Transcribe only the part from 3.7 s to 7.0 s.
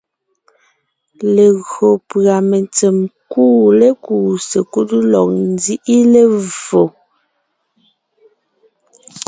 lékúu sekúd lɔg nzíʼi levfò,